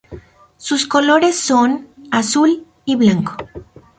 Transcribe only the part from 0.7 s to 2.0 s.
colores son